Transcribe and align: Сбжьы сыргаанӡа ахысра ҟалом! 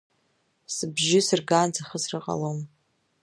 Сбжьы 0.75 1.19
сыргаанӡа 1.27 1.81
ахысра 1.83 2.19
ҟалом! 2.23 2.59